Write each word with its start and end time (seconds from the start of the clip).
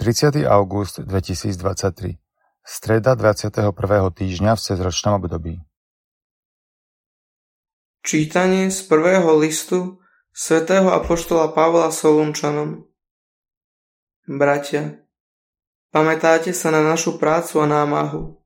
30. 0.00 0.48
august 0.48 1.04
2023 1.04 2.16
Streda 2.64 3.12
21. 3.12 3.68
týždňa 4.08 4.56
v 4.56 4.60
cezročnom 4.64 5.20
období 5.20 5.60
Čítanie 8.00 8.72
z 8.72 8.80
prvého 8.88 9.28
listu 9.36 10.00
svätého 10.32 10.88
Apoštola 10.88 11.52
Pavla 11.52 11.92
Solunčanom 11.92 12.88
Bratia, 14.24 15.04
pamätáte 15.92 16.56
sa 16.56 16.72
na 16.72 16.80
našu 16.80 17.20
prácu 17.20 17.60
a 17.60 17.68
námahu. 17.68 18.40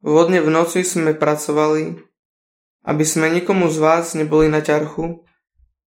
Vodne 0.00 0.40
v 0.40 0.48
noci 0.48 0.88
sme 0.88 1.12
pracovali, 1.12 2.00
aby 2.88 3.04
sme 3.04 3.28
nikomu 3.28 3.68
z 3.68 3.76
vás 3.76 4.16
neboli 4.16 4.48
na 4.48 4.64
ťarchu, 4.64 5.20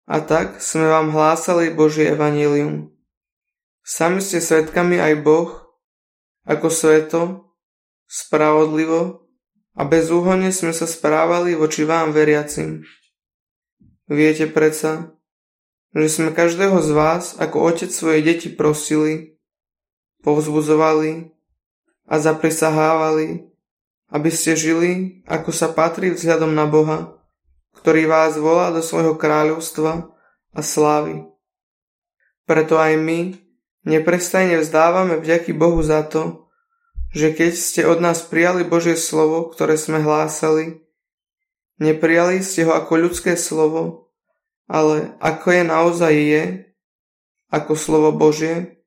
a 0.08 0.24
tak 0.24 0.64
sme 0.64 0.88
vám 0.88 1.12
hlásali 1.12 1.68
Božie 1.68 2.16
evanílium. 2.16 2.96
Sami 3.90 4.22
ste 4.22 4.38
svetkami 4.38 5.02
aj 5.02 5.18
Boh, 5.26 5.50
ako 6.46 6.70
sveto, 6.70 7.50
spravodlivo 8.06 9.26
a 9.74 9.82
bezúhonne 9.82 10.54
sme 10.54 10.70
sa 10.70 10.86
správali 10.86 11.58
voči 11.58 11.82
vám 11.82 12.14
veriacim. 12.14 12.86
Viete 14.06 14.46
predsa, 14.46 15.18
že 15.90 16.06
sme 16.06 16.30
každého 16.30 16.78
z 16.78 16.90
vás 16.94 17.34
ako 17.42 17.66
otec 17.66 17.90
svoje 17.90 18.22
deti 18.22 18.46
prosili, 18.46 19.34
povzbudzovali 20.22 21.34
a 22.06 22.14
zaprisahávali, 22.22 23.42
aby 24.14 24.30
ste 24.30 24.54
žili, 24.54 25.18
ako 25.26 25.50
sa 25.50 25.66
patrí 25.66 26.14
vzhľadom 26.14 26.54
na 26.54 26.70
Boha, 26.70 27.18
ktorý 27.82 28.06
vás 28.06 28.38
volá 28.38 28.70
do 28.70 28.86
svojho 28.86 29.18
kráľovstva 29.18 30.14
a 30.54 30.60
slávy. 30.62 31.26
Preto 32.46 32.78
aj 32.78 32.94
my, 32.94 33.49
Neprestajne 33.80 34.60
vzdávame 34.60 35.16
vďaky 35.16 35.56
Bohu 35.56 35.80
za 35.80 36.04
to, 36.04 36.52
že 37.16 37.32
keď 37.32 37.52
ste 37.56 37.82
od 37.88 38.04
nás 38.04 38.20
prijali 38.20 38.60
Božie 38.62 38.94
slovo, 38.94 39.48
ktoré 39.48 39.80
sme 39.80 40.04
hlásali, 40.04 40.84
neprijali 41.80 42.44
ste 42.44 42.68
ho 42.68 42.76
ako 42.76 43.08
ľudské 43.08 43.40
slovo, 43.40 44.12
ale 44.68 45.16
ako 45.18 45.46
je 45.48 45.62
naozaj 45.64 46.12
je, 46.12 46.44
ako 47.48 47.72
slovo 47.74 48.12
Božie, 48.12 48.84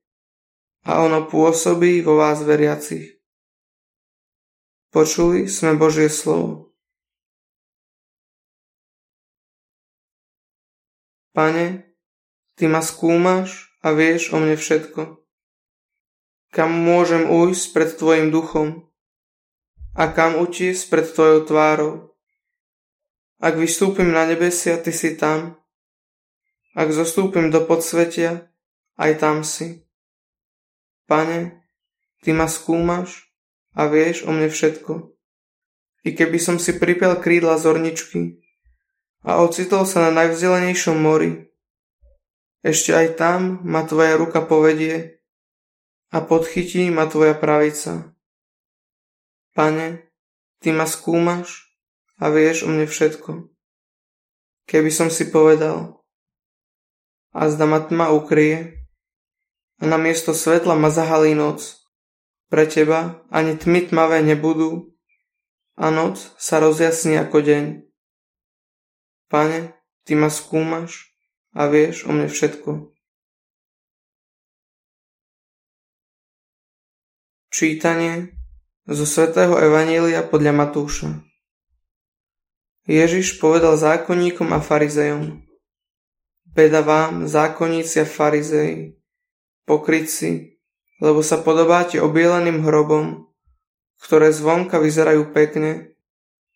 a 0.86 1.02
ono 1.02 1.26
pôsobí 1.26 2.04
vo 2.04 2.20
vás 2.20 2.44
veriacich. 2.44 3.18
Počuli 4.94 5.50
sme 5.50 5.74
Božie 5.74 6.06
slovo. 6.06 6.70
Pane, 11.34 11.90
Ty 12.54 12.70
ma 12.70 12.78
skúmaš 12.78 13.73
a 13.84 13.92
vieš 13.92 14.32
o 14.32 14.40
mne 14.40 14.56
všetko. 14.56 15.20
Kam 16.48 16.72
môžem 16.72 17.28
ujsť 17.28 17.64
pred 17.76 17.90
Tvojim 17.92 18.32
duchom 18.32 18.88
a 19.92 20.08
kam 20.08 20.40
utiesť 20.40 20.88
pred 20.88 21.04
Tvojou 21.04 21.40
tvárou. 21.44 21.94
Ak 23.44 23.60
vystúpim 23.60 24.08
na 24.08 24.24
nebesia, 24.24 24.80
Ty 24.80 24.88
si 24.88 25.12
tam. 25.20 25.60
Ak 26.72 26.88
zostúpim 26.90 27.52
do 27.52 27.60
podsvetia, 27.62 28.48
aj 28.96 29.12
tam 29.20 29.44
si. 29.44 29.84
Pane, 31.04 31.60
Ty 32.24 32.30
ma 32.32 32.48
skúmaš 32.48 33.28
a 33.76 33.84
vieš 33.84 34.24
o 34.24 34.32
mne 34.32 34.48
všetko. 34.48 35.12
I 36.08 36.16
keby 36.16 36.40
som 36.40 36.56
si 36.56 36.72
pripel 36.80 37.20
krídla 37.20 37.60
zorničky 37.60 38.40
a 39.24 39.40
ocitol 39.44 39.84
sa 39.84 40.08
na 40.08 40.24
najvzdelenejšom 40.24 40.96
mori, 41.00 41.53
ešte 42.64 42.96
aj 42.96 43.20
tam 43.20 43.60
ma 43.60 43.84
tvoja 43.84 44.16
ruka 44.16 44.40
povedie 44.40 45.20
a 46.08 46.24
podchytí 46.24 46.88
ma 46.88 47.04
tvoja 47.04 47.36
pravica. 47.36 48.16
Pane, 49.52 50.08
ty 50.64 50.72
ma 50.72 50.88
skúmaš 50.88 51.68
a 52.16 52.32
vieš 52.32 52.64
o 52.64 52.72
mne 52.72 52.88
všetko. 52.88 53.52
Keby 54.64 54.88
som 54.88 55.12
si 55.12 55.28
povedal, 55.28 56.00
a 57.36 57.52
zda 57.52 57.68
ma 57.68 57.84
tma 57.84 58.16
ukrie, 58.16 58.80
a 59.76 59.84
na 59.84 60.00
miesto 60.00 60.32
svetla 60.32 60.72
ma 60.72 60.88
zahalí 60.88 61.36
noc. 61.36 61.84
Pre 62.48 62.64
teba 62.64 63.20
ani 63.28 63.60
tmy 63.60 63.92
tmavé 63.92 64.24
nebudú, 64.24 64.96
a 65.76 65.92
noc 65.92 66.32
sa 66.40 66.64
rozjasní 66.64 67.20
ako 67.20 67.44
deň. 67.44 67.64
Pane, 69.28 69.76
ty 70.08 70.16
ma 70.16 70.32
skúmaš 70.32 71.13
a 71.54 71.70
vieš 71.70 72.04
o 72.04 72.10
mne 72.10 72.26
všetko. 72.26 72.90
Čítanie 77.54 78.34
zo 78.90 79.06
svätého 79.06 79.54
Evanília 79.54 80.26
podľa 80.26 80.52
Matúša 80.66 81.22
Ježiš 82.84 83.38
povedal 83.38 83.78
zákonníkom 83.78 84.50
a 84.50 84.58
farizejom 84.58 85.46
Beda 86.54 86.82
vám, 86.82 87.26
zákonníci 87.26 88.02
a 88.02 88.06
farizeji, 88.06 88.98
pokrytci, 89.66 90.54
lebo 91.02 91.18
sa 91.22 91.42
podobáte 91.42 91.98
obielaným 91.98 92.62
hrobom, 92.62 93.26
ktoré 93.98 94.30
zvonka 94.30 94.78
vyzerajú 94.78 95.34
pekne, 95.34 95.98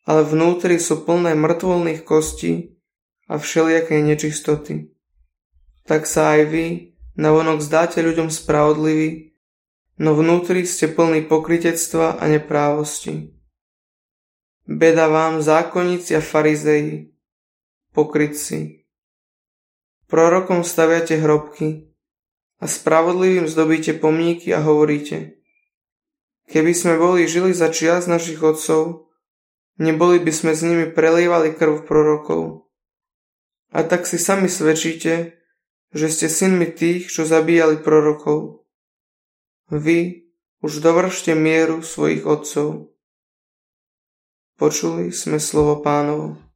ale 0.07 0.23
vnútri 0.23 0.79
sú 0.79 1.03
plné 1.03 1.35
mŕtvolných 1.35 2.07
kostí 2.07 2.78
a 3.29 3.37
všelijakej 3.37 4.01
nečistoty. 4.03 4.75
Tak 5.85 6.09
sa 6.09 6.37
aj 6.37 6.43
vy 6.49 6.67
navonok 7.21 7.61
zdáte 7.61 8.01
ľuďom 8.01 8.33
spravodliví, 8.33 9.37
no 10.01 10.17
vnútri 10.17 10.65
ste 10.65 10.89
plní 10.89 11.29
pokritectva 11.29 12.17
a 12.17 12.25
neprávosti. 12.31 13.35
Beda 14.69 15.09
vám, 15.09 15.41
zákonníci 15.41 16.17
a 16.17 16.23
farizeji, 16.25 17.13
pokrytci. 17.97 18.85
Prorokom 20.09 20.65
staviate 20.65 21.21
hrobky 21.21 21.89
a 22.61 22.69
spravodlivým 22.69 23.49
zdobíte 23.49 23.97
pomníky 23.97 24.53
a 24.57 24.61
hovoríte 24.65 25.41
Keby 26.49 26.73
sme 26.73 26.97
boli 26.97 27.29
žili 27.29 27.53
za 27.53 27.69
čias 27.69 28.09
našich 28.09 28.41
otcov, 28.41 29.13
neboli 29.77 30.17
by 30.17 30.33
sme 30.33 30.53
s 30.57 30.65
nimi 30.65 30.89
prelievali 30.89 31.53
krv 31.53 31.85
prorokov. 31.85 32.68
A 33.69 33.85
tak 33.85 34.09
si 34.09 34.17
sami 34.17 34.49
svedčíte, 34.49 35.37
že 35.93 36.07
ste 36.09 36.29
synmi 36.29 36.69
tých, 36.73 37.13
čo 37.13 37.29
zabíjali 37.29 37.81
prorokov. 37.85 38.65
Vy 39.69 40.29
už 40.65 40.81
dovršte 40.81 41.37
mieru 41.37 41.85
svojich 41.85 42.25
otcov. 42.25 42.93
Počuli 44.59 45.13
sme 45.15 45.39
slovo 45.39 45.85
pánovo. 45.85 46.48